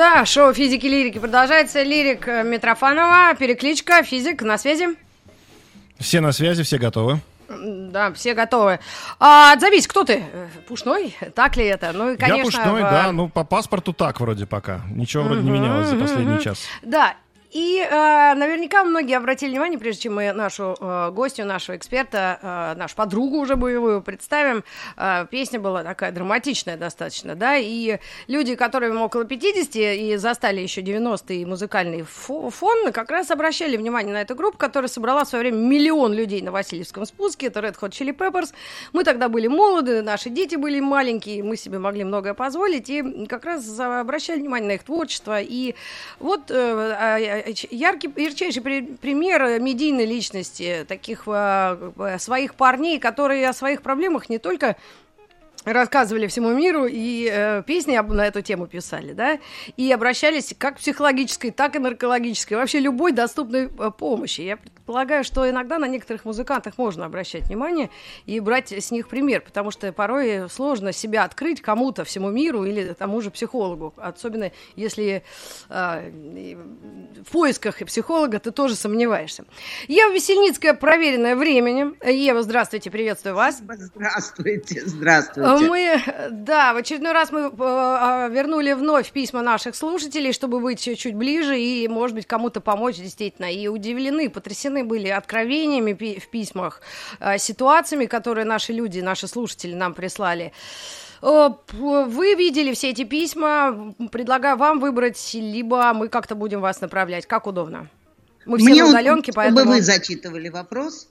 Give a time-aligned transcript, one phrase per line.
[0.00, 1.82] Да, шоу физики и лирики продолжается.
[1.82, 4.96] Лирик э, Митрофанова, перекличка, физик на связи.
[5.98, 7.20] Все на связи, все готовы.
[7.50, 8.80] Да, все готовы.
[9.18, 10.24] А, отзовись, кто ты?
[10.32, 11.14] Э, Пушной?
[11.34, 11.92] Так ли это?
[11.92, 12.36] Ну и, конечно...
[12.38, 14.80] Я Пушной, в- да, ну по паспорту так вроде пока.
[14.90, 16.66] Ничего вроде не менялось за последний час.
[16.80, 17.16] Да,
[17.50, 22.78] и э, наверняка многие обратили внимание, прежде чем мы нашу э, гостью, нашего эксперта, э,
[22.78, 24.62] нашу подругу уже боевую представим,
[24.96, 30.80] э, песня была такая драматичная достаточно, да, и люди, которые около 50 и застали еще
[30.80, 35.42] 90-й музыкальный фо- фон, как раз обращали внимание на эту группу, которая собрала в свое
[35.42, 38.52] время миллион людей на Васильевском спуске, это Red Hot Chili Peppers.
[38.92, 43.44] Мы тогда были молоды, наши дети были маленькие, мы себе могли многое позволить, и как
[43.44, 45.74] раз обращали внимание на их творчество, и
[46.20, 47.39] вот э, а, а,
[47.70, 53.82] яркий, ярчайший при- пример э, медийной личности, таких э, э, своих парней, которые о своих
[53.82, 54.76] проблемах не только
[55.64, 59.38] рассказывали всему миру и э, песни об- на эту тему писали, да,
[59.76, 64.40] и обращались как психологической, так и наркологической, вообще любой доступной э, помощи.
[64.40, 67.90] Я предполагаю, что иногда на некоторых музыкантах можно обращать внимание
[68.26, 72.94] и брать с них пример, потому что порой сложно себя открыть кому-то, всему миру или
[72.94, 75.22] тому же психологу, особенно если
[75.68, 76.10] э,
[77.26, 79.44] в поисках психолога ты тоже сомневаешься.
[79.88, 81.96] Ева Весельницкая, проверенная временем.
[82.04, 83.60] Ева, здравствуйте, приветствую вас.
[83.94, 85.49] Здравствуйте, здравствуйте.
[85.58, 90.80] Мы, да, в очередной раз мы э, э, вернули вновь письма наших слушателей, чтобы быть
[90.80, 93.52] чуть-чуть ближе и, может быть, кому-то помочь действительно.
[93.52, 96.80] И удивлены, потрясены были откровениями в письмах,
[97.20, 100.52] э, ситуациями, которые наши люди, наши слушатели нам прислали.
[101.22, 107.46] Вы видели все эти письма, предлагаю вам выбрать, либо мы как-то будем вас направлять, как
[107.46, 107.88] удобно.
[108.46, 109.72] Мы все Мне на удаленке, чтобы поэтому...
[109.72, 111.08] вы зачитывали вопрос.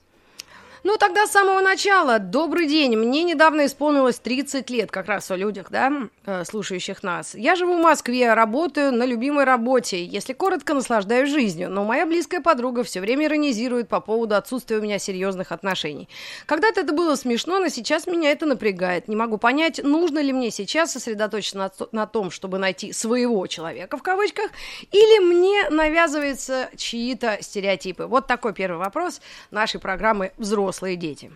[0.83, 2.19] Ну, тогда с самого начала.
[2.19, 2.95] Добрый день.
[2.95, 5.91] Мне недавно исполнилось 30 лет, как раз о людях, да,
[6.25, 7.35] э, слушающих нас.
[7.35, 10.03] Я живу в Москве, работаю на любимой работе.
[10.05, 11.69] Если коротко, наслаждаюсь жизнью.
[11.69, 16.07] Но моя близкая подруга все время иронизирует по поводу отсутствия у меня серьезных отношений.
[16.45, 19.09] Когда-то это было смешно, но сейчас меня это напрягает.
[19.09, 23.45] Не могу понять, нужно ли мне сейчас сосредоточиться на, то- на том, чтобы найти своего
[23.47, 24.49] человека, в кавычках,
[24.91, 28.05] или мне навязываются чьи-то стереотипы.
[28.05, 29.19] Вот такой первый вопрос
[29.51, 30.31] нашей программы
[30.69, 31.31] «Взрослые дети».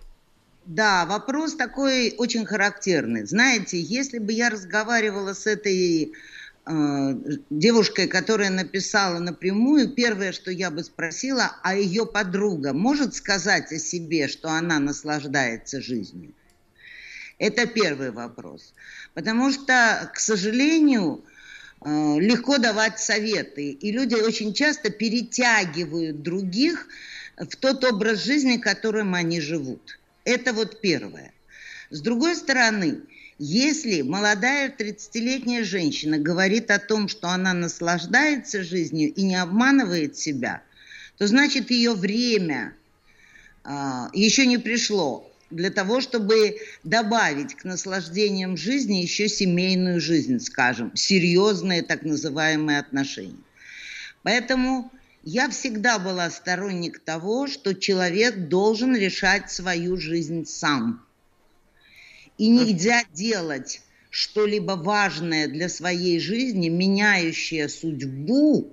[0.67, 3.25] Да, вопрос такой очень характерный.
[3.25, 6.13] Знаете, если бы я разговаривала с этой
[6.67, 7.13] э,
[7.49, 13.79] девушкой, которая написала напрямую, первое, что я бы спросила, а ее подруга может сказать о
[13.79, 16.31] себе, что она наслаждается жизнью?
[17.39, 18.75] Это первый вопрос.
[19.15, 21.25] Потому что, к сожалению,
[21.81, 23.71] э, легко давать советы.
[23.71, 26.87] И люди очень часто перетягивают других
[27.37, 29.99] в тот образ жизни, которым они живут.
[30.25, 31.33] Это вот первое.
[31.89, 33.01] С другой стороны,
[33.37, 40.61] если молодая 30-летняя женщина говорит о том, что она наслаждается жизнью и не обманывает себя,
[41.17, 42.73] то значит ее время
[43.63, 50.95] а, еще не пришло для того, чтобы добавить к наслаждениям жизни еще семейную жизнь, скажем,
[50.95, 53.43] серьезные так называемые отношения.
[54.23, 54.91] Поэтому
[55.23, 61.05] я всегда была сторонник того, что человек должен решать свою жизнь сам.
[62.37, 68.71] И нельзя делать что-либо важное для своей жизни, меняющее судьбу,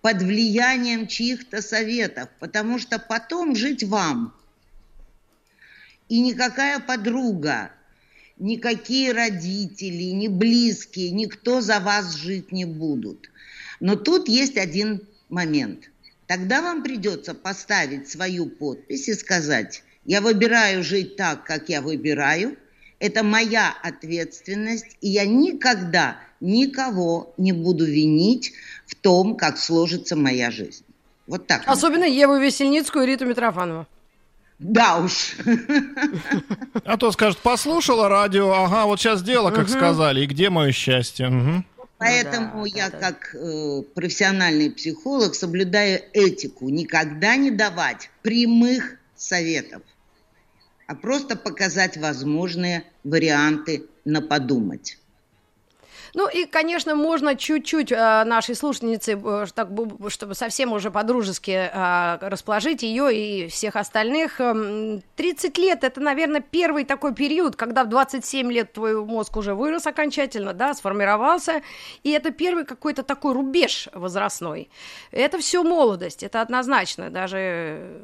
[0.00, 4.34] под влиянием чьих-то советов, потому что потом жить вам.
[6.10, 7.72] И никакая подруга,
[8.38, 13.30] никакие родители, ни близкие, никто за вас жить не будут.
[13.80, 15.00] Но тут есть один
[15.34, 15.90] момент.
[16.26, 22.56] Тогда вам придется поставить свою подпись и сказать, я выбираю жить так, как я выбираю,
[22.98, 28.52] это моя ответственность, и я никогда никого не буду винить
[28.86, 30.84] в том, как сложится моя жизнь.
[31.26, 31.62] Вот так.
[31.66, 33.86] Особенно Еву Весельницкую и Риту Митрофанову.
[34.58, 35.34] Да уж.
[36.84, 39.76] А то скажет, послушала радио, ага, вот сейчас дело, как Мгм.
[39.76, 41.28] сказали, и где мое счастье?
[41.28, 41.64] Мгм.
[41.98, 42.98] Поэтому да, я, да.
[42.98, 49.82] как э, профессиональный психолог, соблюдаю этику никогда не давать прямых советов,
[50.86, 54.98] а просто показать возможные варианты на подумать.
[56.14, 59.68] Ну и, конечно, можно чуть-чуть э, нашей слушательнице, э, так,
[60.08, 64.36] чтобы совсем уже по-дружески э, расположить ее и всех остальных.
[64.36, 69.54] 30 эм, лет– это, наверное, первый такой период, когда в 27 лет твой мозг уже
[69.54, 71.62] вырос окончательно, да, сформировался,
[72.04, 74.70] и это первый какой-то такой рубеж возрастной.
[75.10, 78.00] Это все молодость, это однозначно, даже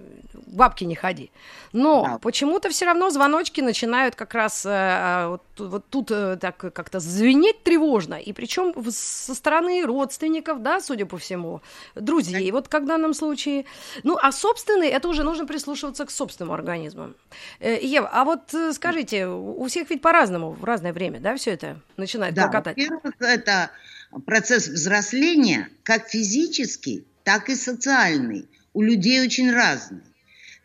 [0.47, 1.31] бабки не ходи.
[1.73, 2.19] Но да.
[2.19, 7.62] почему-то все равно звоночки начинают как раз э, вот, вот тут э, так как-то звенеть
[7.62, 11.61] тревожно, и причем со стороны родственников, да, судя по всему,
[11.94, 13.64] друзей, вот как в данном случае.
[14.02, 17.14] Ну, а собственный, это уже нужно прислушиваться к собственному организму.
[17.58, 21.52] Э, Ева, а вот э, скажите, у всех ведь по-разному, в разное время, да, все
[21.52, 22.76] это начинает да, прокатать?
[22.76, 23.70] во-первых, это
[24.26, 30.02] процесс взросления, как физический, так и социальный, у людей очень разный.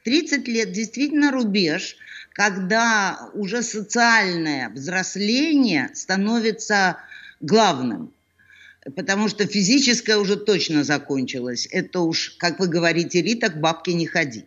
[0.03, 1.97] 30 лет действительно рубеж,
[2.31, 6.97] когда уже социальное взросление становится
[7.45, 8.11] главным.
[8.95, 11.67] Потому что физическое уже точно закончилось.
[11.71, 14.45] Это уж, как вы говорите, Рита, к бабке не ходи.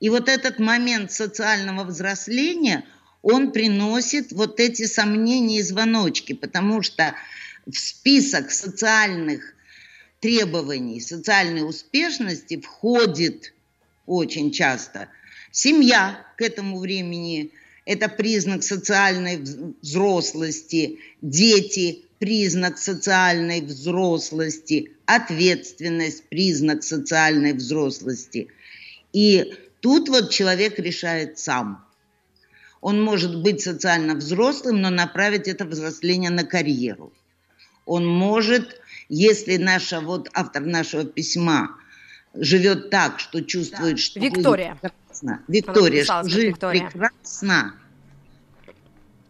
[0.00, 2.84] И вот этот момент социального взросления,
[3.22, 7.14] он приносит вот эти сомнения и звоночки, потому что
[7.66, 9.54] в список социальных
[10.20, 13.52] требований, социальной успешности входит
[14.06, 15.08] очень часто.
[15.50, 17.50] Семья к этому времени–
[17.84, 19.38] это признак социальной
[19.82, 28.48] взрослости, дети– признак социальной взрослости, ответственность– признак социальной взрослости.
[29.12, 31.84] И тут вот человек решает сам.
[32.80, 37.12] Он может быть социально взрослым, но направить это взросление на карьеру.
[37.86, 41.76] Он может, если наша, вот автор нашего письма
[42.34, 44.02] живет так, что чувствует, да.
[44.02, 44.78] что Виктория.
[44.80, 46.90] прекрасно, Виктория, что Виктория.
[46.90, 47.74] прекрасна,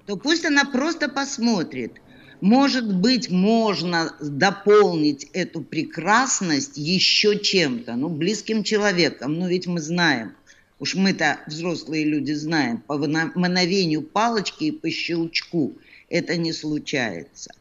[0.06, 2.00] то пусть она просто посмотрит.
[2.40, 9.38] Может быть, можно дополнить эту прекрасность еще чем-то, ну, близким человеком.
[9.38, 10.34] Но ведь мы знаем,
[10.78, 15.76] уж мы-то взрослые люди знаем, по мановению палочки и по щелчку
[16.08, 17.52] это не случается.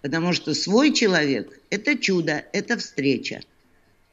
[0.00, 3.40] Потому что свой человек– это чудо, это встреча–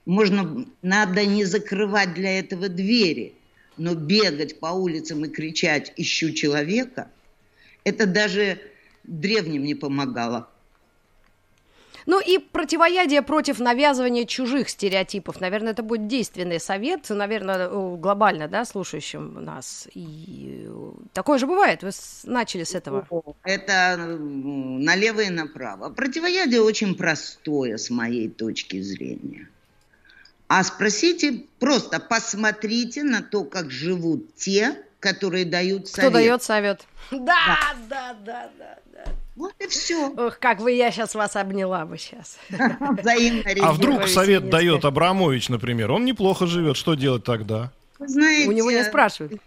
[0.06, 3.34] можно, надо не закрывать для этого двери,
[3.78, 7.10] но бегать по улицам и кричать «ищу человека»
[7.84, 8.60] это даже
[9.08, 10.50] древним не помогало.
[12.06, 15.42] Ну и противоядие против навязывания чужих стереотипов.
[15.42, 19.88] Наверное, это будет действенный совет, наверное, глобально, да, слушающим нас.
[19.96, 20.70] И
[21.14, 21.82] такое же бывает.
[21.82, 21.90] Вы
[22.26, 23.08] начали с этого.
[23.44, 25.90] Это налево и направо.
[25.90, 29.50] Противоядие очень простое с моей точки зрения.
[30.48, 36.10] А спросите, просто посмотрите на то, как живут те, которые дают совет.
[36.10, 36.86] Кто дает совет?
[37.12, 39.06] Да, да, да, да, да.
[39.36, 40.10] Вот и все.
[40.10, 42.38] Ох, как бы я сейчас вас обняла бы сейчас.
[43.62, 45.92] А вдруг совет дает Абрамович, например?
[45.92, 47.72] Он неплохо живет, что делать тогда?
[48.00, 49.40] Знаете, У него не спрашивают.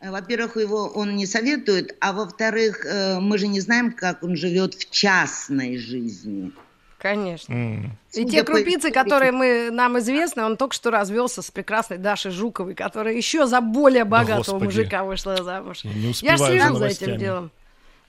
[0.00, 4.72] Во-первых, его он не советует, а во-вторых, э, мы же не знаем, как он живет
[4.72, 6.52] в частной жизни.
[7.00, 7.50] Конечно.
[7.54, 7.90] Mm.
[8.12, 12.74] И те крупицы, которые мы, нам известны, он только что развелся с прекрасной Дашей Жуковой,
[12.74, 15.80] которая еще за более богатого да, мужика вышла замуж.
[15.82, 17.50] Я, не Я слежу за, за этим делом.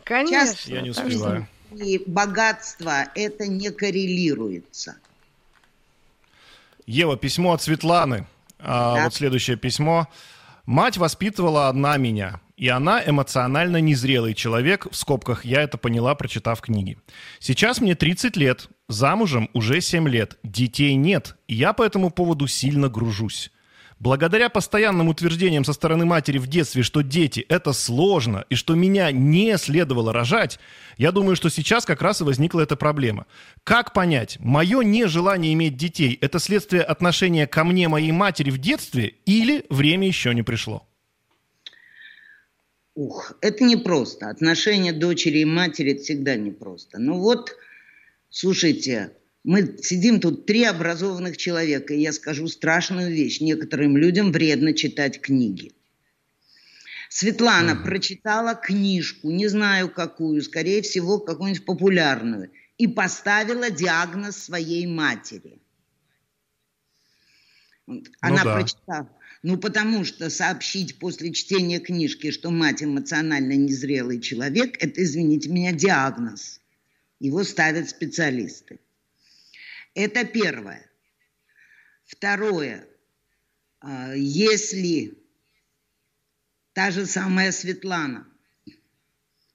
[0.04, 0.48] Конечно.
[0.48, 1.48] Сейчас, Я не успеваю.
[1.72, 4.98] И богатство это не коррелируется.
[6.86, 8.28] Ева, письмо от Светланы.
[8.60, 9.04] А, да.
[9.06, 10.10] Вот следующее письмо.
[10.66, 16.62] Мать воспитывала одна меня, и она эмоционально незрелый человек, в скобках я это поняла, прочитав
[16.62, 16.96] книги.
[17.40, 22.46] Сейчас мне 30 лет, замужем уже 7 лет, детей нет, и я по этому поводу
[22.46, 23.52] сильно гружусь.
[23.98, 29.12] Благодаря постоянным утверждениям со стороны матери в детстве, что дети– это сложно, и что меня
[29.12, 30.60] не следовало рожать,
[30.98, 33.26] я думаю, что сейчас как раз и возникла эта проблема.
[33.64, 39.16] Как понять, мое нежелание иметь детей– это следствие отношения ко мне моей матери в детстве
[39.26, 40.88] или время еще не пришло?
[43.02, 44.30] Ух, это непросто.
[44.30, 47.00] Отношения дочери и матери– это всегда непросто.
[47.00, 47.56] Ну вот,
[48.30, 53.42] слушайте, мы сидим тут три образованных человека, и я скажу страшную вещь.
[53.42, 55.74] Некоторым людям вредно читать книги.
[57.10, 57.84] Светлана mm.
[57.86, 65.60] прочитала книжку, не знаю какую, скорее всего, какую-нибудь популярную, и поставила диагноз своей матери.
[67.88, 68.56] Она ну, да.
[68.58, 69.10] прочитала.
[69.44, 75.72] Ну, потому что сообщить после чтения книжки, что мать эмоционально незрелый человек, это, извините меня,
[75.72, 76.62] диагноз.
[77.20, 78.80] Его ставят специалисты.
[79.96, 80.90] Это первое.
[82.06, 82.88] Второе.
[83.80, 85.18] А, если
[86.74, 88.28] та же самая Светлана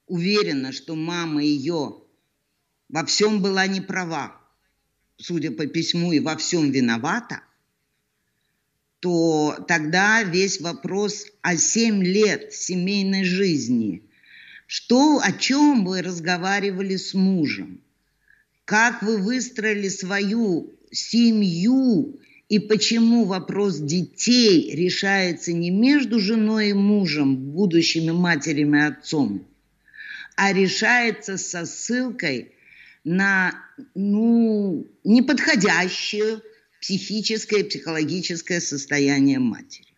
[0.05, 2.03] уверена, что мама ее
[2.89, 4.41] во всем была не права,
[5.17, 7.41] судя по письму, и во всем виновата,
[8.99, 14.03] то тогда весь вопрос о 7 лет семейной жизни.
[14.65, 17.81] Что, о чем вы разговаривали с мужем?
[18.65, 27.35] Как вы выстроили свою семью и почему вопрос детей решается не между женой и мужем,
[27.35, 29.45] будущими матерями и отцом,
[30.35, 32.51] а решается со ссылкой
[33.03, 33.53] на
[33.95, 36.41] ну, неподходящее
[36.87, 39.93] психическое и психологическое состояние матери.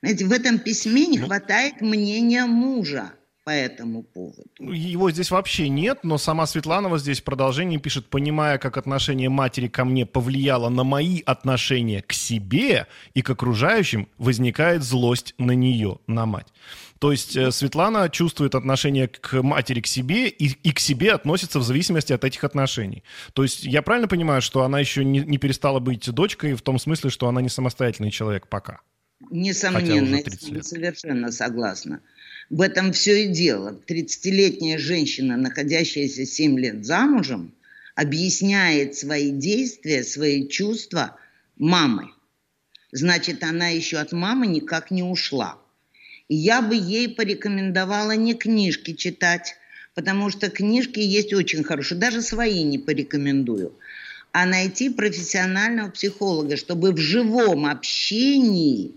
[0.00, 1.26] Знаете, в этом письме не ну.
[1.26, 3.12] хватает мнения мужа
[3.44, 4.44] по этому поводу.
[4.60, 9.68] Его здесь вообще нет, но сама Светланова здесь в продолжении пишет, понимая, как отношение матери
[9.68, 15.98] ко мне повлияло на мои отношения к себе и к окружающим, возникает злость на нее,
[16.06, 16.46] на мать.
[17.00, 21.58] То есть э, Светлана чувствует отношение к матери к себе и, и к себе относится
[21.58, 23.02] в зависимости от этих отношений.
[23.32, 26.78] То есть я правильно понимаю, что она еще не, не перестала быть дочкой в том
[26.78, 28.82] смысле, что она не самостоятельный человек пока?
[29.30, 32.02] Несомненно, я совершенно согласна.
[32.52, 33.80] В этом все и дело.
[33.88, 37.54] 30-летняя женщина, находящаяся 7 лет замужем,
[37.94, 41.16] объясняет свои действия, свои чувства
[41.56, 42.08] мамой.
[42.92, 45.58] Значит, она еще от мамы никак не ушла.
[46.28, 49.56] И я бы ей порекомендовала не книжки читать,
[49.94, 53.74] потому что книжки есть очень хорошие, даже свои не порекомендую,
[54.32, 58.92] а найти профессионального психолога, чтобы в живом общении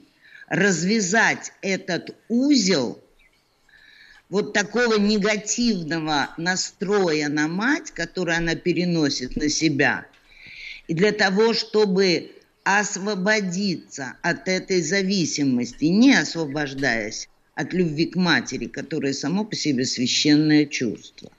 [0.50, 3.02] развязать этот узел–
[4.30, 10.06] вот такого негативного настроя на мать, который она переносит на себя.
[10.88, 12.32] И для того, чтобы
[12.64, 20.66] освободиться от этой зависимости, не освобождаясь от любви к матери, которая само по себе священное
[20.66, 21.32] чувство.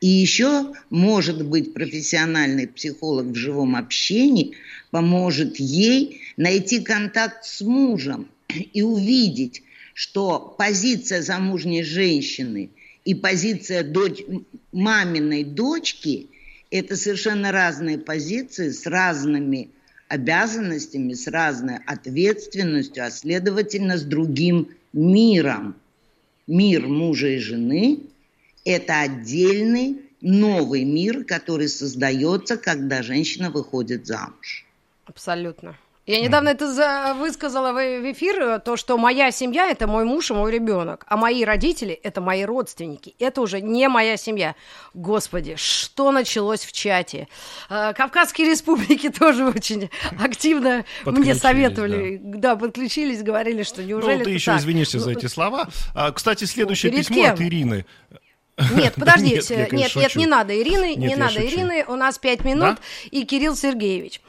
[0.00, 4.54] И еще, может быть, профессиональный психолог в живом общении
[4.90, 9.62] поможет ей найти контакт с мужем и увидеть,
[10.00, 12.70] что позиция замужней женщины
[13.04, 14.22] и позиция дочь,
[14.72, 16.30] маминой дочки–
[16.70, 19.68] это совершенно разные позиции с разными
[20.08, 25.76] обязанностями, с разной ответственностью, а следовательно с другим миром.
[26.46, 28.00] Мир мужа и жены–
[28.64, 34.64] это отдельный новый мир, который создается, когда женщина выходит замуж.
[35.04, 35.76] Абсолютно.
[36.10, 40.34] Я недавно это высказала в эфир, э, то, что моя семья– это мой муж и
[40.34, 43.14] мой ребенок, а мои родители– это мои родственники.
[43.20, 44.56] Это уже не моя семья.
[44.92, 47.28] Господи, что началось в чате?
[47.68, 49.88] Э, Кавказские республики тоже очень
[50.18, 52.18] активно мне советовали.
[52.20, 52.38] Да.
[52.38, 54.60] да, подключились, говорили, что неужели Ну, ты еще так?
[54.60, 55.68] извинишься за ну, эти слова.
[55.94, 57.34] А, кстати, следующее Перед письмо кем?
[57.34, 57.86] от Ирины.
[58.74, 62.78] Нет, подождите, нет, нет, нет, не надо Ирины, не надо Ирины, у нас пять минут,
[63.12, 64.20] и Кирилл Сергеевич.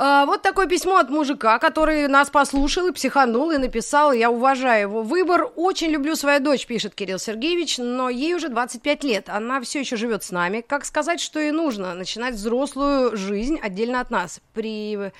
[0.00, 4.82] А, вот такое письмо от мужика, который нас послушал и психанул, и написал, я уважаю
[4.82, 5.50] его выбор.
[5.56, 9.28] Очень люблю свою дочь, пишет Кирилл Сергеевич, но ей уже 25 лет.
[9.28, 10.64] Она все еще живет с нами.
[10.64, 11.94] Как сказать, что ей нужно?
[11.94, 14.40] Начинать взрослую жизнь отдельно от нас.
[14.54, 15.10] При,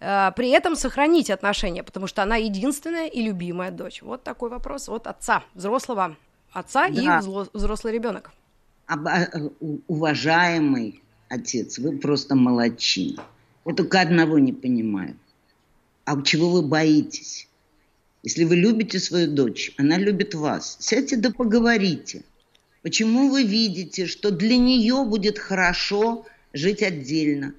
[0.00, 4.02] э, при этом сохранить отношения, потому что она единственная и любимая дочь.
[4.02, 6.14] Вот такой вопрос от отца, взрослого
[6.52, 7.20] отца да.
[7.22, 8.32] и взрослый ребенок.
[8.86, 9.48] Э,
[9.88, 13.22] уважаемый отец, вы просто молодчина.
[13.66, 15.16] Я только одного не понимаю.
[16.04, 17.48] А чего вы боитесь?
[18.22, 20.76] Если вы любите свою дочь, она любит вас.
[20.80, 22.22] Сядьте да поговорите.
[22.82, 27.54] Почему вы видите, что для нее будет хорошо жить отдельно?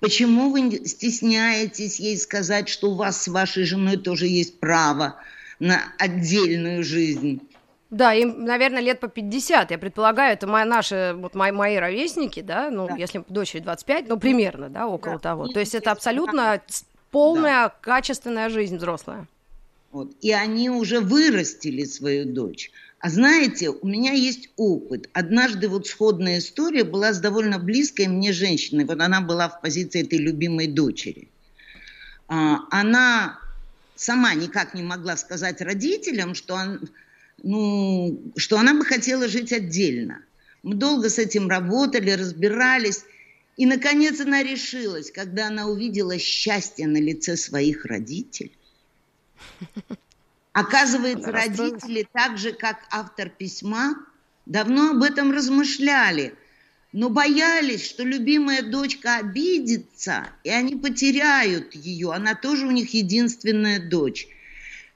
[0.00, 5.16] Почему вы стесняетесь ей сказать, что у вас с вашей женой тоже есть право
[5.58, 7.42] на отдельную жизнь?
[7.90, 9.70] Да, им, наверное, лет по 50.
[9.70, 12.96] Я предполагаю, это мои, наши, вот мои, мои ровесники, да, ну, да.
[12.96, 15.20] если дочери 25, ну, примерно, да, около да.
[15.20, 15.48] того.
[15.48, 16.60] То есть это абсолютно
[17.10, 17.74] полная, да.
[17.80, 19.26] качественная жизнь взрослая.
[19.92, 20.10] Вот.
[20.20, 22.72] И они уже вырастили свою дочь.
[22.98, 25.10] А знаете, у меня есть опыт.
[25.12, 28.86] Однажды вот сходная история была с довольно близкой мне женщиной.
[28.86, 31.28] Вот она была в позиции этой любимой дочери.
[32.28, 33.38] А, она
[33.94, 36.88] сама никак не могла сказать родителям, что он,
[37.42, 40.22] ну, что она бы хотела жить отдельно.
[40.62, 43.04] Мы долго с этим работали, разбирались.
[43.56, 48.56] И, наконец, она решилась, когда она увидела счастье на лице своих родителей.
[50.52, 53.96] Оказывается, родители, так же, как автор письма,
[54.46, 56.34] давно об этом размышляли,
[56.92, 62.12] но боялись, что любимая дочка обидится, и они потеряют ее.
[62.12, 64.28] Она тоже у них единственная дочь.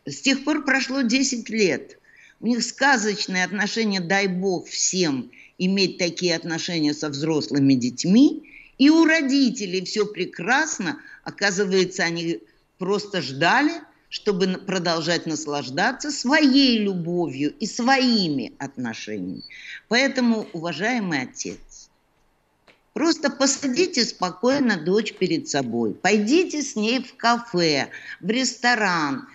[0.06, 1.97] С тех пор прошло 10 лет–
[2.40, 5.30] у них сказочные отношения, дай бог, всем.
[5.58, 8.44] иметь такие отношения со взрослыми детьми,
[8.78, 11.00] и у родителей все прекрасно.
[11.24, 12.40] Оказывается, они
[12.78, 13.72] просто ждали,
[14.08, 19.42] чтобы продолжать наслаждаться своей любовью и своими отношениями.
[19.88, 21.90] Поэтому, уважаемый отец,
[22.94, 27.90] просто посадите спокойно дочь перед собой, пойдите с ней в кафе,
[28.20, 29.26] в ресторан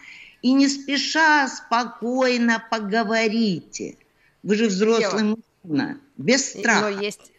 [0.43, 3.97] и не спеша спокойно поговорите.
[4.43, 6.91] Вы же взрослый мужчина, без страха.
[6.91, 7.31] Но есть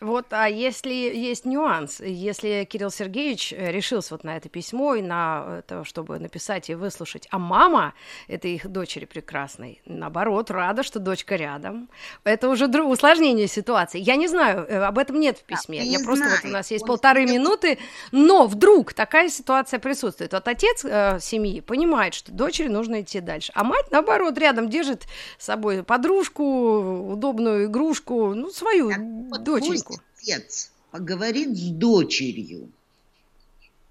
[0.00, 5.02] вот, а если есть нюанс, если Кирилл Сергеевич э, решился вот на это письмо и
[5.02, 7.94] на то, чтобы написать и выслушать, а мама
[8.28, 11.88] этой их дочери прекрасной, наоборот, рада, что дочка рядом,
[12.22, 12.90] это уже друг...
[12.90, 13.98] усложнение ситуации.
[13.98, 15.78] Я не знаю, э, об этом нет в письме.
[15.78, 16.40] Я, Я просто знаю.
[16.42, 17.78] вот у нас есть Он полторы минуты,
[18.12, 20.32] но вдруг такая ситуация присутствует.
[20.32, 25.06] Вот отец э, семьи понимает, что дочери нужно идти дальше, а мать наоборот рядом держит
[25.38, 29.87] с собой подружку, удобную игрушку, ну свою так, доченьку
[30.28, 32.70] отец поговорит с дочерью,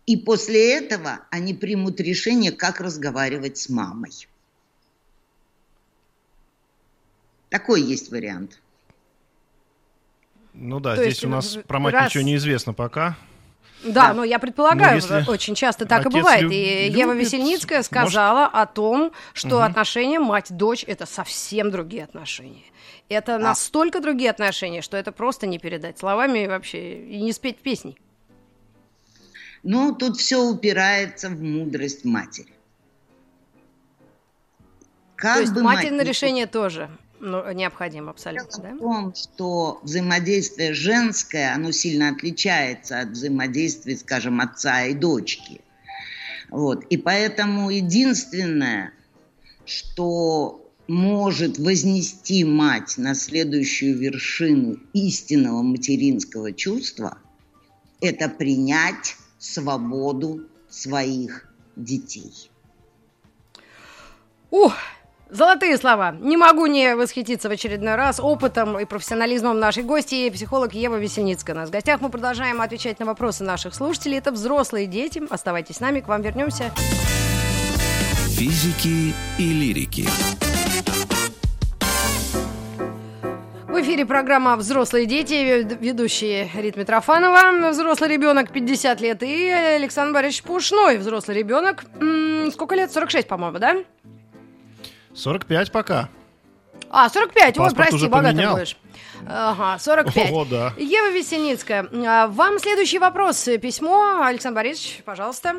[0.06, 4.27] и после этого они примут решение, как разговаривать с мамой.
[7.50, 8.60] Такой есть вариант.
[10.53, 12.10] Ну да, То здесь у нас про мать раз...
[12.10, 13.17] ничего не известно пока.
[13.84, 16.42] Да, да, но я предполагаю, но очень часто так и бывает.
[16.42, 16.52] Люб...
[16.52, 18.56] И Ева Весельницкая сказала может...
[18.56, 19.64] о том, что угу.
[19.64, 22.64] отношения мать-дочь это совсем другие отношения.
[23.08, 23.40] Это а.
[23.40, 27.98] настолько другие отношения, что это просто не передать словами и вообще и не спеть песней.
[29.64, 32.54] Ну, тут все упирается в мудрость матери.
[35.16, 36.08] Как То есть матерное мать...
[36.08, 38.76] решение тоже ну, необходимо абсолютно, Дело да?
[38.76, 45.62] в том, что взаимодействие женское, оно сильно отличается от взаимодействия, скажем, отца и дочки.
[46.50, 46.84] Вот.
[46.86, 48.94] И поэтому единственное,
[49.66, 57.18] что может вознести мать на следующую вершину истинного материнского чувства,
[58.00, 62.50] это принять свободу своих детей.
[64.50, 64.74] Ух,
[65.30, 66.16] Золотые слова.
[66.22, 71.54] Не могу не восхититься в очередной раз опытом и профессионализмом нашей гости, психолог Ева Весельницкая.
[71.54, 74.20] У нас в гостях мы продолжаем отвечать на вопросы наших слушателей.
[74.20, 75.22] Это взрослые дети.
[75.30, 76.72] Оставайтесь с нами, к вам вернемся.
[78.30, 80.08] Физики и лирики.
[83.68, 90.44] В эфире программа «Взрослые дети», ведущие Рит Митрофанова, взрослый ребенок 50 лет, и Александр Борисович
[90.44, 91.84] Пушной, взрослый ребенок.
[92.52, 92.92] Сколько лет?
[92.92, 93.76] 46, по-моему, да?
[95.17, 96.10] 45 пока.
[96.89, 98.77] А, 45, Паспорт ой, прости, богатый будешь.
[99.27, 100.32] Ага, 45.
[100.32, 100.73] О, да.
[100.77, 103.49] Ева Весеницкая, а, вам следующий вопрос.
[103.62, 105.56] Письмо, Александр Борисович, пожалуйста.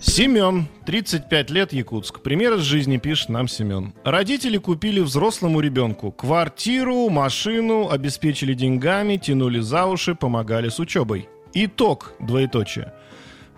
[0.00, 2.20] Семен, 35 лет, Якутск.
[2.20, 3.92] Пример из жизни пишет нам Семен.
[4.02, 11.28] Родители купили взрослому ребенку квартиру, машину, обеспечили деньгами, тянули за уши, помогали с учебой.
[11.52, 12.94] Итог, двоеточие.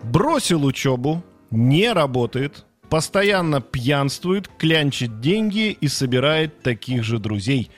[0.03, 7.69] Бросил учебу, не работает, Постоянно пьянствует, клянчит деньги и собирает таких же друзей.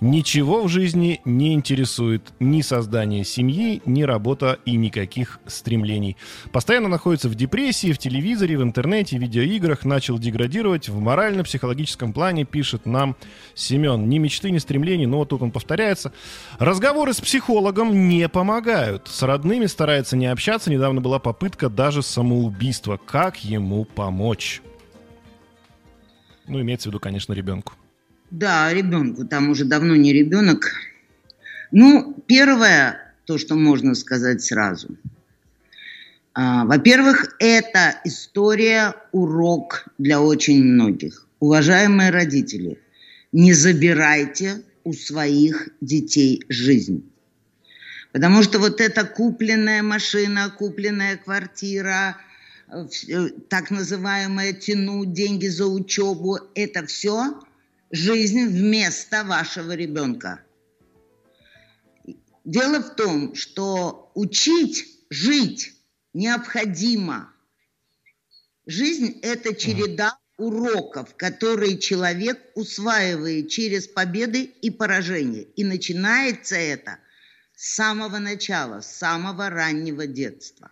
[0.00, 6.16] Ничего в жизни не интересует ни создание семьи, ни работа и никаких стремлений.
[6.52, 12.44] Постоянно находится в депрессии, в телевизоре, в интернете, в видеоиграх, начал деградировать в морально-психологическом плане,
[12.44, 13.16] пишет нам
[13.54, 14.08] Семен.
[14.08, 16.12] Ни мечты, ни стремлений, но вот тут он повторяется.
[16.60, 19.08] Разговоры с психологом не помогают.
[19.08, 20.70] С родными старается не общаться.
[20.70, 23.00] Недавно была попытка даже самоубийства.
[23.04, 24.62] Как ему помочь?
[26.46, 27.72] Ну, имеется в виду, конечно, ребенку.
[28.30, 30.70] Да, ребенку, там уже давно не ребенок.
[31.72, 34.96] Ну, первое, то, что можно сказать сразу.
[36.34, 41.26] А, во-первых, это история, урок для очень многих.
[41.40, 42.78] Уважаемые родители,
[43.32, 47.10] не забирайте у своих детей жизнь.
[48.12, 52.16] Потому что вот эта купленная машина, купленная квартира,
[52.68, 57.40] э, так называемое тянуть деньги за учебу, это все
[57.90, 60.42] жизнь вместо вашего ребенка.
[62.44, 65.74] Дело в том, что учить жить
[66.14, 67.32] необходимо.
[68.66, 75.42] Жизнь– это череда уроков, которые человек усваивает через победы и поражения.
[75.42, 76.98] И начинается это
[77.54, 80.70] с самого начала, с самого раннего детства.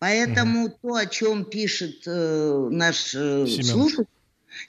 [0.00, 0.78] Поэтому угу.
[0.82, 4.06] то, о чем пишет э, наш э, слушатель,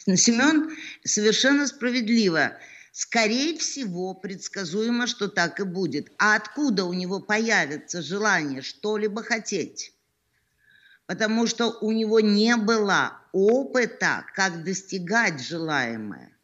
[0.05, 2.57] Семен совершенно справедливо.
[2.91, 6.11] Скорее всего, предсказуемо, что так и будет.
[6.17, 9.93] А откуда у него появится желание что-либо хотеть?
[11.05, 16.35] Потому что у него не было опыта, как достигать желаемое.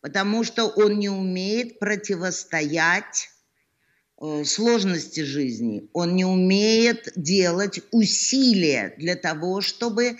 [0.00, 3.30] потому что он не умеет противостоять
[4.20, 10.16] э, сложности жизни, он не умеет делать усилия для того, чтобы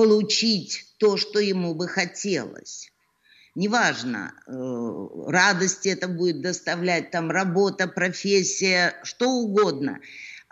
[0.00, 2.90] получить то, что ему бы хотелось.
[3.54, 9.98] Неважно, э, радости это будет доставлять, там работа, профессия, что угодно.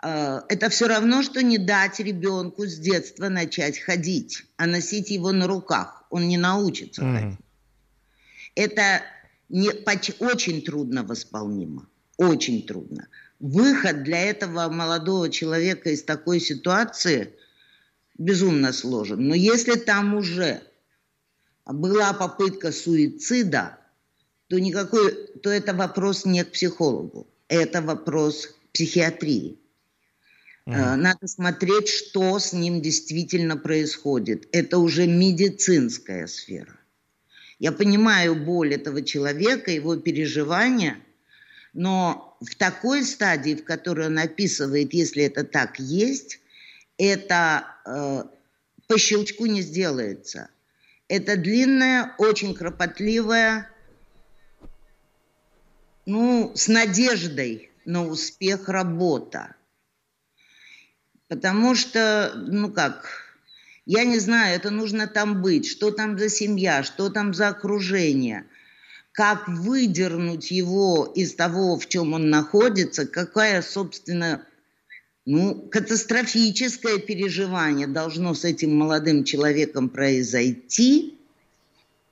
[0.03, 5.31] Э, это все равно, что не дать ребенку с детства начать ходить, а носить его
[5.31, 6.03] на руках.
[6.11, 7.19] Он не научится mm-hmm.
[7.19, 7.39] ходить.
[8.53, 9.01] Это
[9.49, 9.71] не,
[10.19, 11.89] очень трудно восполнимо.
[12.17, 13.07] Очень трудно.
[13.39, 17.33] Выход для этого молодого человека из такой ситуации
[18.19, 19.27] безумно сложен.
[19.27, 20.61] Но если там уже
[21.65, 23.79] была попытка суицида,
[24.47, 29.57] то никакой, то это вопрос не к психологу, это вопрос психиатрии.
[30.67, 30.95] Mm.
[30.97, 34.47] Надо смотреть, что с ним действительно происходит.
[34.51, 36.75] Это уже медицинская сфера.
[37.57, 40.97] Я понимаю боль этого человека, его переживания,
[41.73, 46.39] но в такой стадии, в которой он описывает, если это так есть,
[46.99, 48.23] это э,
[48.87, 50.49] по щелчку не сделается.
[51.07, 53.71] Это длинная, очень кропотливая,
[56.05, 59.55] ну, с надеждой на успех работа.
[61.27, 63.07] Потому что, ну как,
[63.85, 68.45] я не знаю, это нужно там быть, что там за семья, что там за окружение,
[69.13, 74.45] как выдернуть его из того, в чем он находится, какая, собственно,
[75.31, 81.19] ну, катастрофическое переживание должно с этим молодым человеком произойти,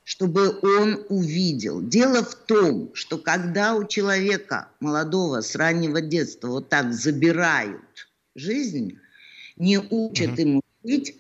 [0.04, 1.82] чтобы он увидел.
[1.82, 9.00] Дело в том, что когда у человека молодого с раннего детства вот так забирают жизнь,
[9.56, 10.42] не учат mm-hmm.
[10.42, 11.16] ему жить,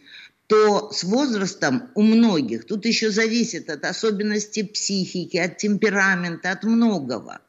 [0.45, 7.41] то с возрастом у многих, тут еще зависит от особенностей психики, от темперамента, от многого,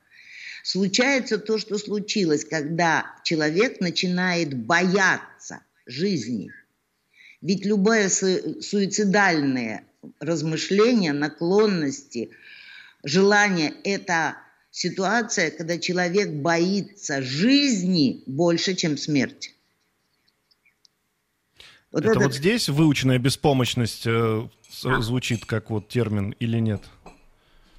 [0.68, 6.52] случается то, что случилось, когда человек начинает бояться жизни.
[7.40, 9.84] Ведь любое суицидальное
[10.20, 12.32] размышление, наклонности,
[13.02, 14.36] желание– это
[14.70, 19.52] ситуация, когда человек боится жизни больше, чем смерти.
[21.90, 24.48] Вот это, это вот здесь выученная беспомощность э,
[24.84, 25.00] а.
[25.00, 26.82] звучит как вот термин или нет?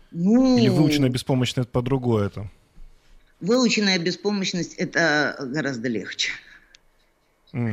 [0.09, 2.49] Ну, или выученная беспомощность по-другому это?
[3.39, 6.31] Выученная беспомощность это гораздо легче.
[7.51, 7.69] Угу.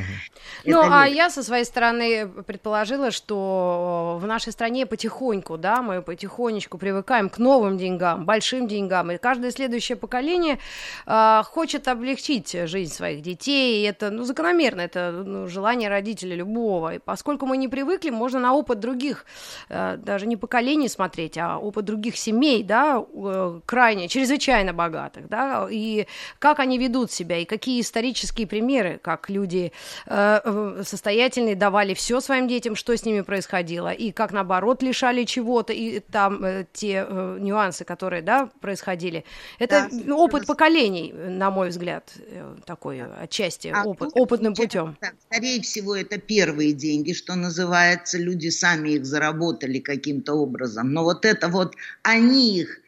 [0.64, 6.78] Ну, а я со своей стороны предположила, что в нашей стране потихоньку, да, мы потихонечку
[6.78, 10.58] привыкаем к новым деньгам, большим деньгам, и каждое следующее поколение
[11.06, 16.94] э, хочет облегчить жизнь своих детей, и это, ну, закономерно, это ну, желание родителей любого,
[16.94, 19.26] и поскольку мы не привыкли, можно на опыт других,
[19.68, 25.68] э, даже не поколений смотреть, а опыт других семей, да, э, крайне, чрезвычайно богатых, да,
[25.70, 26.06] и
[26.38, 29.65] как они ведут себя, и какие исторические примеры, как люди
[30.06, 35.72] э, состоятельные давали все своим детям, что с ними происходило, и как наоборот лишали чего-то,
[35.72, 39.24] и там э, те э, нюансы, которые, да, происходили.
[39.58, 44.96] Это да, опыт поколений, на мой взгляд, э, такой отчасти а опыт, тут, опытным путем.
[45.00, 51.04] Так, скорее всего, это первые деньги, что называется, люди сами их заработали каким-то образом, но
[51.04, 52.80] вот это вот они их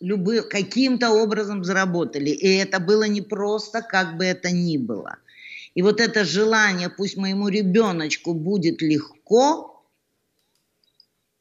[0.00, 2.30] любы, каким-то образом заработали.
[2.30, 5.16] И это было не просто, как бы это ни было.
[5.78, 9.80] И вот это желание, пусть моему ребеночку будет легко,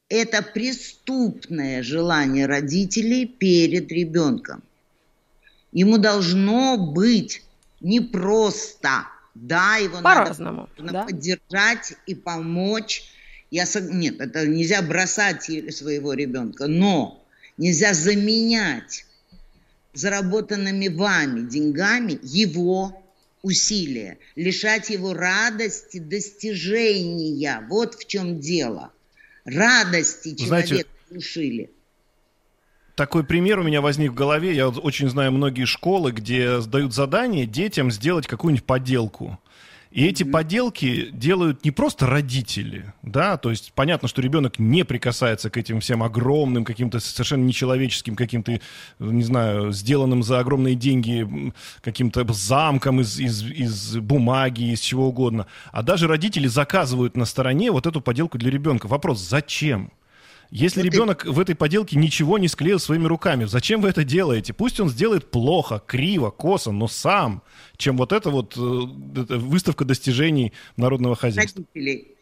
[0.10, 4.62] это преступное желание родителей перед ребенком.
[5.72, 7.42] Ему должно быть
[7.82, 9.08] непросто.
[9.34, 11.06] Да, его надо да?
[11.06, 13.12] поддержать и помочь.
[13.50, 17.26] Я, нет, это нельзя бросать своего ребенка, но
[17.58, 19.08] нельзя заменять
[19.96, 23.04] заработанными вами деньгами его
[23.48, 27.66] усилия, лишать его радости достижения.
[27.70, 28.92] Вот в чем дело.
[29.46, 31.72] Радости человека Знаете, лишили.
[32.96, 34.54] Такой пример у меня возник в голове.
[34.54, 39.40] Я очень знаю многие школы, где сдают задание детям сделать какую-нибудь поделку.
[39.92, 45.50] И эти поделки делают не просто родители, да, то есть понятно, что ребенок не прикасается
[45.50, 48.60] к этим всем огромным, каким-то совершенно нечеловеческим, каким-то,
[49.00, 55.48] не знаю, сделанным за огромные деньги каким-то замком из, из, из бумаги, из чего угодно.
[55.72, 58.88] А даже родители заказывают на стороне вот эту поделку для ребенка.
[58.88, 59.92] Вопрос, зачем?
[60.50, 64.54] Если ребенок в этой поделке ничего не склеил своими руками, зачем вы это делаете?
[64.54, 67.42] Пусть он сделает плохо, криво, косо, но сам,
[67.76, 71.64] чем вот эта вот э, выставка достижений народного хозяйства.
[71.74, 72.14] Родителей.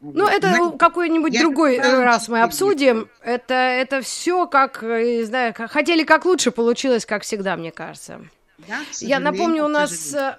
[0.00, 3.08] Ну, это какой-нибудь другой раз мы обсудим.
[3.22, 8.20] Это, это все как, не знаю, как, хотели как лучше, получилось как всегда, мне кажется.
[8.68, 10.36] Да, Я напомню, у нас Э,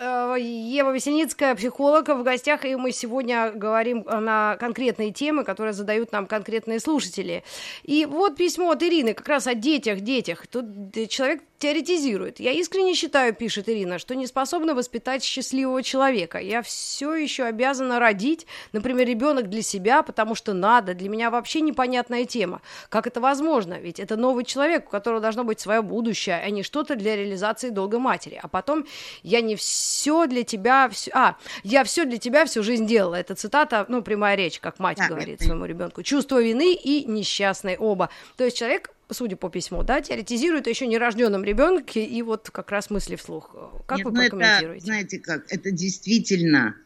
[0.00, 6.26] Ева Весельницкая, психолог, в гостях, и мы сегодня говорим на конкретные темы, которые задают нам
[6.26, 7.44] конкретные слушатели.
[7.82, 10.46] И вот письмо от Ирины, как раз о детях, детях.
[10.46, 10.64] Тут
[11.10, 12.40] человек теоретизирует.
[12.40, 16.38] Я искренне считаю, пишет Ирина, что не способна воспитать счастливого человека.
[16.38, 20.94] Я все еще обязана родить, например, ребенок для себя, потому что надо.
[20.94, 22.62] Для меня вообще непонятная тема.
[22.88, 23.78] Как это возможно?
[23.78, 27.68] Ведь это новый человек, у которого должно быть свое будущее, а не что-то для реализации
[27.68, 28.40] долга матери.
[28.42, 28.86] А потом
[29.22, 31.10] я не все для тебя, все...
[31.14, 33.16] а, я все для тебя всю жизнь делала.
[33.16, 36.02] Это цитата, ну, прямая речь, как мать да, говорит своему ребенку.
[36.02, 38.08] Чувство вины и несчастной оба.
[38.38, 42.70] То есть человек судя по письму, да, теоретизирует о еще нерожденном ребенке и вот как
[42.70, 43.54] раз мысли вслух.
[43.86, 44.78] Как Нет, вы ну прокомментируете?
[44.78, 46.76] Это, знаете как, это действительно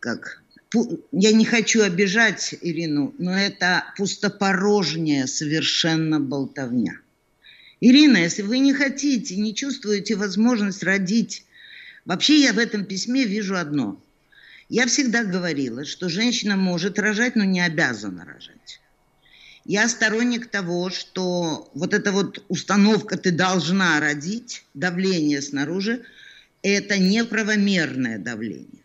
[0.00, 0.42] как
[1.12, 7.00] я не хочу обижать Ирину, но это пустопорожняя совершенно болтовня.
[7.80, 11.44] Ирина, если вы не хотите, не чувствуете возможность родить,
[12.04, 14.02] вообще я в этом письме вижу одно.
[14.68, 18.80] Я всегда говорила, что женщина может рожать, но не обязана рожать.
[19.68, 26.04] Я сторонник того, что вот эта вот установка «ты должна родить», давление снаружи,
[26.62, 28.84] это неправомерное давление.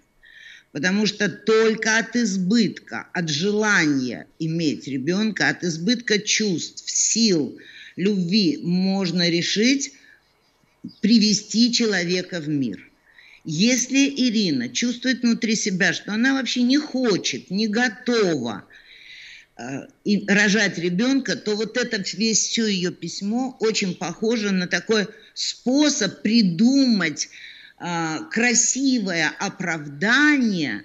[0.71, 7.59] Потому что только от избытка, от желания иметь ребенка, от избытка чувств, сил,
[7.95, 9.93] любви можно решить
[10.99, 12.89] привести человека в мир.
[13.43, 18.65] Если Ирина чувствует внутри себя, что она вообще не хочет, не готова
[20.03, 26.21] и рожать ребенка, то вот это весь все ее письмо очень похоже на такой способ
[26.21, 27.29] придумать
[27.79, 30.83] э, красивое оправдание.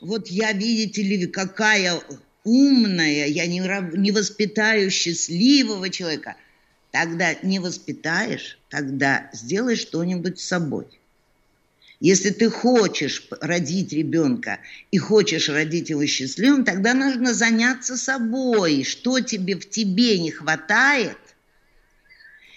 [0.00, 2.00] Вот я, видите ли, какая
[2.44, 3.60] умная, я не,
[3.98, 6.36] не воспитаю счастливого человека.
[6.90, 10.86] Тогда не воспитаешь, тогда сделай что-нибудь с собой.
[12.00, 14.60] Если ты хочешь родить ребенка
[14.90, 21.18] и хочешь родить его счастливым, тогда нужно заняться собой, что тебе в тебе не хватает.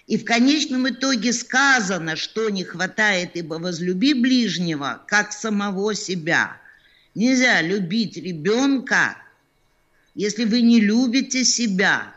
[0.08, 6.58] И в конечном итоге сказано, что не хватает, ибо возлюби ближнего, как самого себя.
[7.14, 9.18] Нельзя любить ребенка,
[10.16, 12.14] если вы не любите себя.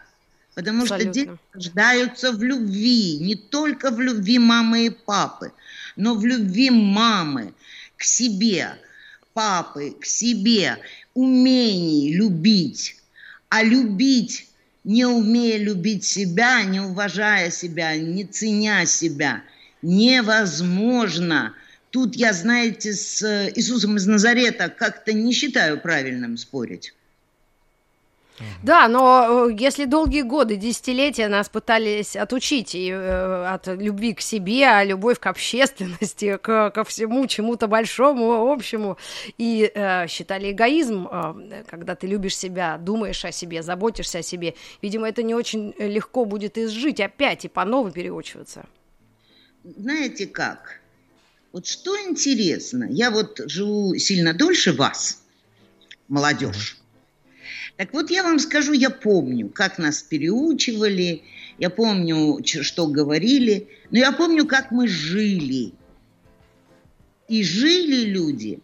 [0.56, 1.12] Потому Абсолютно.
[1.12, 5.52] что дети рождаются в любви, не только в любви мамы и папы–
[5.96, 7.54] но в любви мамы
[7.96, 8.76] к себе,
[9.32, 10.76] папы к себе,
[11.14, 12.96] умении любить,
[13.48, 14.46] а любить,
[14.84, 19.42] не умея любить себя, не уважая себя, не ценя себя,
[19.82, 21.54] невозможно.
[21.90, 26.92] Тут я, знаете, с Иисусом из Назарета как-то не считаю правильным спорить.
[28.62, 34.20] Да, но э, если долгие годы, десятилетия нас пытались отучить и, э, от любви к
[34.20, 38.98] себе, а любовь к общественности, к, ко всему чему-то большому, общему,
[39.38, 44.54] и э, считали эгоизм, э, когда ты любишь себя, думаешь о себе, заботишься о себе,
[44.82, 48.66] видимо, это не очень легко будет изжить опять и по новой переучиваться.
[49.64, 50.80] Знаете как?
[51.52, 55.22] Вот что интересно, я вот живу сильно дольше вас,
[56.08, 56.76] молодежь.
[57.76, 61.22] Так вот, я вам скажу, я помню, как нас переучивали,
[61.58, 65.74] я помню, что говорили, но я помню, как мы жили.
[67.28, 68.60] И жили люди,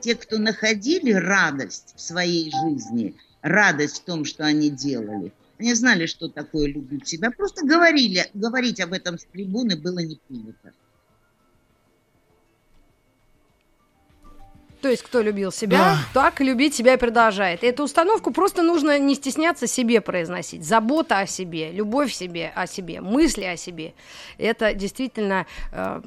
[0.00, 5.32] те, кто находили радость в своей жизни, радость в том, что они делали.
[5.58, 7.30] Они знали, что такое любить себя.
[7.30, 10.72] Просто говорили, говорить об этом с трибуны было не принято.
[14.86, 15.98] То есть, кто любил себя, да.
[16.14, 17.64] так любить себя и продолжает.
[17.64, 20.64] И эту установку просто нужно не стесняться себе произносить.
[20.64, 23.94] Забота о себе, любовь себе, о себе, мысли о себе.
[24.38, 26.00] Это действительно э,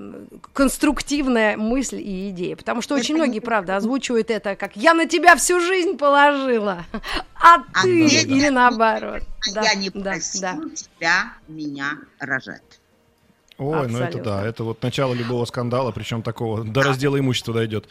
[0.53, 2.55] конструктивная мысль и идея.
[2.55, 6.85] Потому что очень многие, правда, озвучивают это как «я на тебя всю жизнь положила,
[7.35, 9.23] а, а ты» или наоборот.
[9.49, 10.57] А да, я не да, просил да.
[10.73, 12.79] тебя меня рожать.
[13.57, 13.99] Ой, Абсолютно.
[13.99, 17.89] ну это да, это вот начало любого скандала, причем такого до раздела имущества дойдет.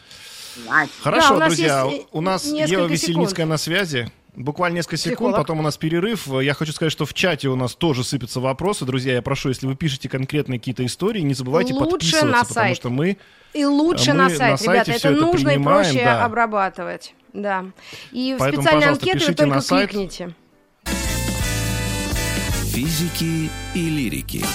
[1.01, 3.49] Хорошо, да, друзья, у нас Ева Весельницкая секунд.
[3.49, 4.11] на связи.
[4.35, 5.37] Буквально несколько секунд, Психолог.
[5.37, 6.27] потом у нас перерыв.
[6.27, 8.85] Я хочу сказать, что в чате у нас тоже сыпятся вопросы.
[8.85, 12.47] Друзья, я прошу, если вы пишете конкретные какие-то истории, не забывайте лучше подписываться, на сайт.
[12.47, 13.17] потому что мы
[13.53, 16.23] И лучше мы на сайт, на ребята, это нужно и проще да.
[16.23, 17.15] обрабатывать.
[17.33, 17.65] Да.
[18.11, 20.35] И Поэтому, в специальной анкеты вы только кликните.
[22.71, 24.45] Физики и лирики.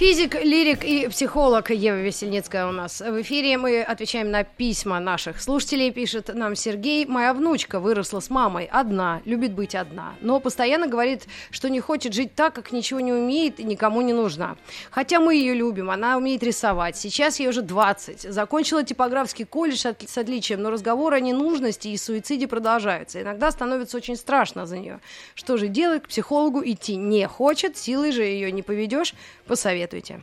[0.00, 3.58] Физик, лирик и психолог Ева Весельницкая у нас в эфире.
[3.58, 5.90] Мы отвечаем на письма наших слушателей.
[5.90, 7.04] Пишет нам Сергей.
[7.04, 12.14] Моя внучка выросла с мамой одна, любит быть одна, но постоянно говорит, что не хочет
[12.14, 14.56] жить так, как ничего не умеет и никому не нужна.
[14.90, 16.96] Хотя мы ее любим, она умеет рисовать.
[16.96, 18.22] Сейчас ей уже 20.
[18.22, 23.20] Закончила типографский колледж с отличием, но разговоры о ненужности и суициде продолжаются.
[23.20, 25.00] Иногда становится очень страшно за нее.
[25.34, 26.04] Что же делать?
[26.04, 29.12] К психологу идти не хочет, силой же ее не поведешь.
[29.46, 30.22] Посоветуй посоветуете?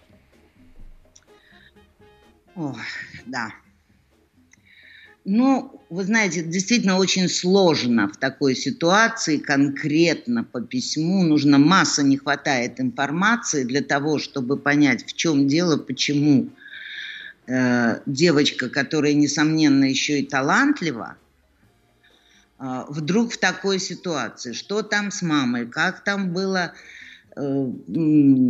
[2.55, 2.75] О,
[3.25, 3.53] да.
[5.25, 11.23] Ну, вы знаете, действительно очень сложно в такой ситуации, конкретно по письму.
[11.23, 16.49] Нужно масса, не хватает информации для того, чтобы понять, в чем дело, почему
[17.45, 21.17] э, девочка, которая, несомненно, еще и талантлива,
[22.59, 24.53] э, вдруг в такой ситуации.
[24.53, 26.73] Что там с мамой, как там было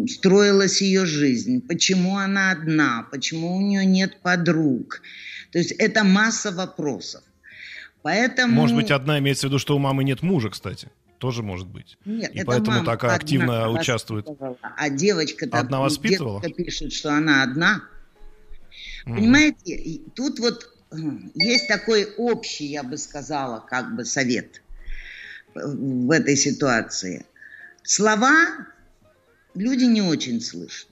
[0.07, 5.01] строилась ее жизнь, почему она одна, почему у нее нет подруг.
[5.51, 7.23] То есть это масса вопросов.
[8.01, 8.53] Поэтому...
[8.53, 10.89] Может быть, одна имеется в виду, что у мамы нет мужа, кстати.
[11.17, 11.97] Тоже может быть.
[12.05, 14.27] Нет, И поэтому так активно участвует.
[14.61, 16.41] А девочка одна воспитывала?
[16.41, 17.83] Девочка пишет, что она одна.
[19.05, 19.15] Mm.
[19.15, 20.71] Понимаете, тут вот
[21.33, 24.61] есть такой общий, я бы сказала, как бы совет
[25.55, 27.25] в этой ситуации.
[27.83, 28.67] Слова
[29.57, 30.89] люди не очень слышат.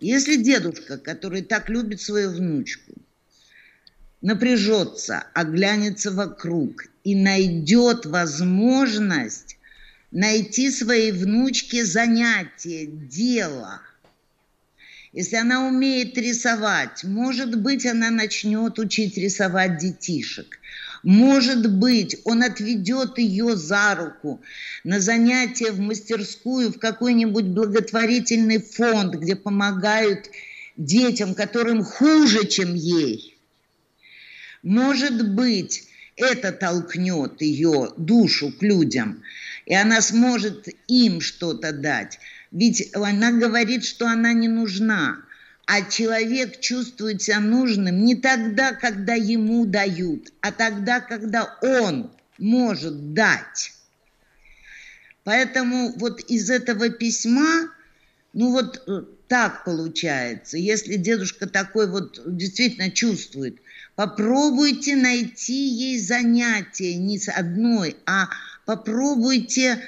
[0.00, 2.92] Если дедушка, который так любит свою внучку,
[4.20, 9.58] напряжется, оглянется вокруг и найдет возможность
[10.10, 13.80] найти своей внучке занятие, дело.
[15.14, 20.58] Если она умеет рисовать, может быть, она начнет учить рисовать детишек.
[21.04, 24.42] Может быть, он отведет ее за руку
[24.82, 30.30] на занятия в мастерскую, в какой-нибудь благотворительный фонд, где помогают
[30.76, 33.36] детям, которым хуже, чем ей.
[34.64, 39.22] Может быть, это толкнет ее душу к людям,
[39.64, 42.18] и она сможет им что-то дать.
[42.54, 45.18] Ведь она говорит, что она не нужна.
[45.66, 53.12] А человек чувствует себя нужным не тогда, когда ему дают, а тогда, когда он может
[53.12, 53.72] дать.
[55.24, 57.70] Поэтому вот из этого письма,
[58.34, 60.56] ну вот э, так получается.
[60.56, 63.56] Если дедушка такой вот действительно чувствует,
[63.96, 68.28] попробуйте найти ей занятие не с одной, а
[68.64, 69.80] попробуйте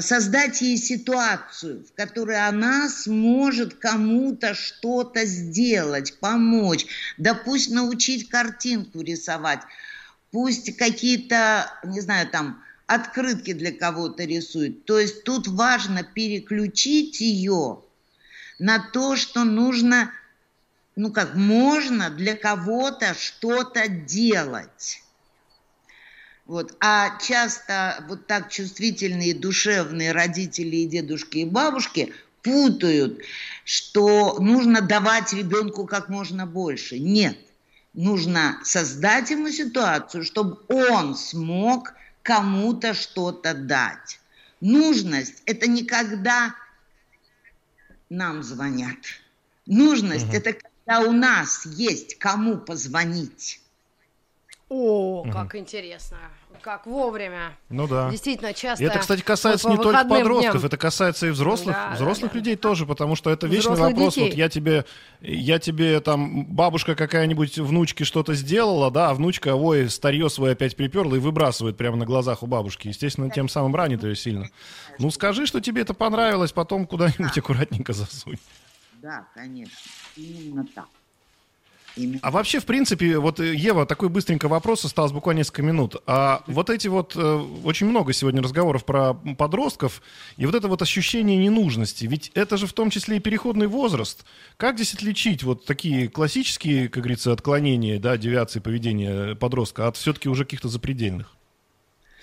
[0.00, 6.86] создать ей ситуацию, в которой она сможет кому-то что-то сделать, помочь,
[7.18, 9.60] да пусть научить картинку рисовать,
[10.30, 14.84] пусть какие-то, не знаю, там, открытки для кого-то рисует.
[14.84, 17.82] То есть тут важно переключить ее
[18.58, 20.12] на то, что нужно,
[20.94, 25.02] ну как, можно для кого-то что-то делать.
[26.46, 26.76] Вот.
[26.80, 33.20] А часто вот так чувствительные, душевные родители и дедушки и бабушки путают,
[33.64, 36.98] что нужно давать ребенку как можно больше.
[36.98, 37.38] Нет,
[37.94, 44.18] нужно создать ему ситуацию, чтобы он смог кому-то что-то дать.
[44.60, 46.54] Нужность– это не когда
[48.08, 48.98] нам звонят.
[49.66, 53.60] Нужность угу.– это когда у нас есть кому позвонить.
[54.72, 55.30] О, угу.
[55.30, 56.16] как интересно.
[56.62, 57.58] Как вовремя.
[57.68, 58.10] Ну да.
[58.10, 58.82] Действительно, часто.
[58.82, 60.66] И это, кстати, касается не только подростков, дням.
[60.66, 62.62] это касается и взрослых, да, взрослых да, людей да.
[62.62, 64.14] тоже, потому что это вечный Взрослых вопрос.
[64.14, 64.30] Детей.
[64.30, 64.84] Вот я тебе,
[65.20, 70.74] я тебе там бабушка какая-нибудь внучке что-то сделала, да, а внучка, ой, старье свое опять
[70.76, 72.88] приперла и выбрасывает прямо на глазах у бабушки.
[72.88, 74.48] Естественно, тем самым ранит ее сильно.
[74.98, 78.38] Ну скажи, что тебе это понравилось, потом куда-нибудь аккуратненько засунь.
[79.02, 79.76] Да, конечно.
[80.16, 80.86] Именно так.
[81.96, 82.20] Именно.
[82.22, 85.96] А вообще, в принципе, вот, э, Ева, такой быстренький вопрос, осталось буквально несколько минут.
[86.06, 90.00] А вот эти вот, э, очень много сегодня разговоров про подростков,
[90.36, 94.24] и вот это вот ощущение ненужности, ведь это же в том числе и переходный возраст.
[94.56, 100.28] Как здесь отличить вот такие классические, как говорится, отклонения, да, девиации поведения подростка от все-таки
[100.28, 101.36] уже каких-то запредельных?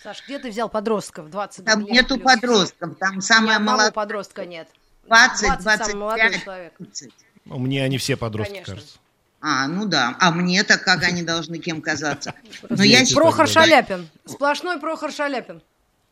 [0.01, 1.29] Саш, где ты взял подростков?
[1.29, 2.23] 20 Там нету плюс.
[2.33, 3.91] подростков, там самая молодая.
[3.91, 4.67] подростка нет.
[5.07, 6.73] 20, 20 25, самый молодой человек.
[6.77, 7.11] 30.
[7.45, 8.73] Ну, мне они все подростки, Конечно.
[8.75, 8.99] кажется.
[9.41, 10.17] А, ну да.
[10.19, 12.33] А мне-то как они должны кем казаться?
[12.69, 14.09] Но я Прохор Шаляпин.
[14.25, 15.61] Сплошной Прохор Шаляпин.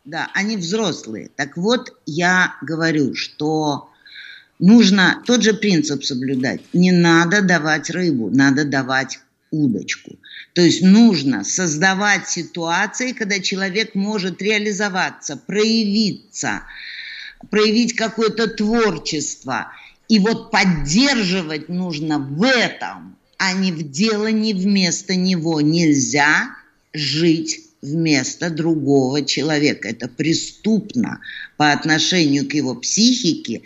[0.05, 1.29] Да, они взрослые.
[1.35, 3.89] Так вот, я говорю, что
[4.59, 6.61] нужно тот же принцип соблюдать.
[6.71, 9.19] Не надо давать рыбу, надо давать
[9.51, 10.11] удочку.
[10.53, 16.63] То есть нужно создавать ситуации, когда человек может реализоваться, проявиться,
[17.49, 19.71] проявить какое-то творчество–
[20.07, 25.61] И вот поддерживать нужно в этом, а не в делании вместо него.
[25.61, 26.49] Нельзя
[26.93, 29.89] жить вместо другого человека.
[29.89, 31.19] Это преступно
[31.57, 33.61] по отношению к его психике,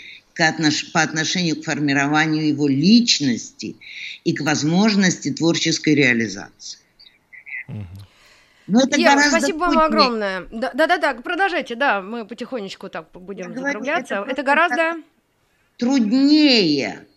[0.94, 3.76] по отношению к формированию его личности
[4.24, 6.80] и к возможности творческой реализации.
[8.68, 10.48] Но это Ева, спасибо вам огромное.
[10.52, 14.16] Да-да-да, продолжайте, да, мы потихонечку так будем закругляться.
[14.16, 14.96] Это, это гораздо...
[15.82, 17.08] Труднее,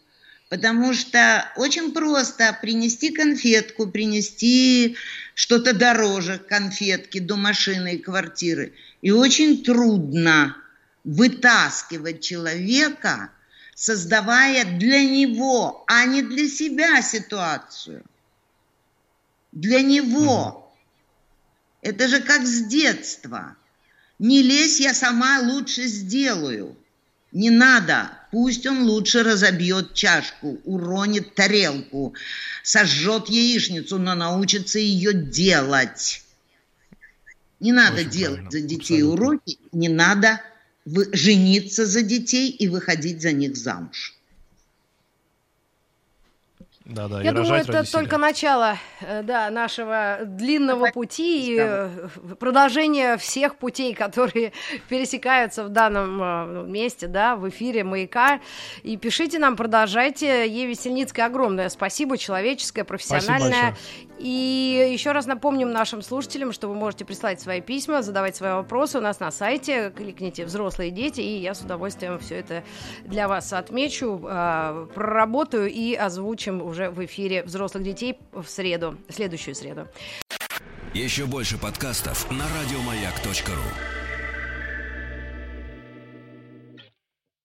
[0.49, 4.97] потому что очень просто принести конфетку, принести
[5.35, 8.73] что-то дороже конфетки до машины и квартиры.
[9.03, 10.57] И очень трудно
[11.05, 13.31] вытаскивать человека,
[13.75, 18.03] создавая для него, а не для себя ситуацию.
[19.53, 20.75] Для него.
[21.83, 23.57] Это же как с детства.
[24.19, 26.75] Не лезь, я сама лучше сделаю.
[27.31, 28.24] Не надо.
[28.35, 32.15] Пусть он лучше разобьет чашку, уронит тарелку,
[32.65, 36.21] сожжет яичницу, но научится ее делать.
[37.61, 38.51] Не надо Очень делать правильно.
[38.51, 39.27] за детей Абсолютно.
[39.27, 40.41] уроки, не надо
[41.13, 44.17] жениться за детей и выходить за них замуж.
[46.85, 52.09] Да, да, Я думаю, это только начало э, да, нашего длинного пути и э,
[52.39, 54.53] продолжение всех путей, которые
[54.91, 58.41] пересекаются в данном э, месте, да, в эфире «Маяка».
[58.83, 60.47] И пишите нам, продолжайте.
[60.47, 63.75] Еве Сельницкой огромное спасибо, человеческое, профессиональное.
[64.19, 68.99] И еще раз напомним нашим слушателям, что вы можете прислать свои письма, задавать свои вопросы
[68.99, 69.91] у нас на сайте.
[69.91, 72.63] Кликните «Взрослые дети», и я с удовольствием все это
[73.05, 74.19] для вас отмечу,
[74.95, 79.89] проработаю и озвучим уже в эфире взрослых детей в среду, в следующую среду.
[80.93, 84.04] Еще больше подкастов на радиомаяк.ру